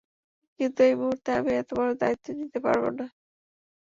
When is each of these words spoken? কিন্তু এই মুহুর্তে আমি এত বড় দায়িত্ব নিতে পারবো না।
কিন্তু 0.59 0.79
এই 0.83 0.95
মুহুর্তে 0.99 1.29
আমি 1.39 1.51
এত 1.61 1.69
বড় 1.77 1.91
দায়িত্ব 2.01 2.25
নিতে 2.39 2.59
পারবো 2.65 2.89
না। 2.97 3.05